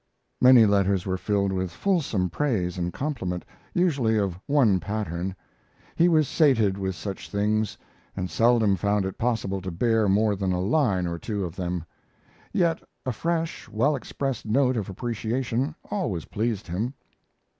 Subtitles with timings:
[0.41, 5.35] Many letters were filled with fulsome praise and compliment, usually of one pattern.
[5.95, 7.77] He was sated with such things,
[8.17, 11.85] and seldom found it possible to bear more than a line or two of them.
[12.51, 16.95] Yet a fresh, well expressed note of appreciation always pleased him.